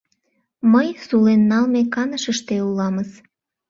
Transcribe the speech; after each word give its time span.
Мый 0.73 0.87
сулен 1.07 1.41
налме 1.51 1.81
канышыште 1.93 2.55
уламыс. 2.67 3.11